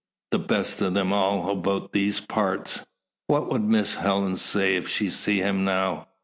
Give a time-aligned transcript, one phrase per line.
[0.31, 2.79] The best of them all about these parts.
[3.27, 6.07] What would Miss Helen say if she see him now?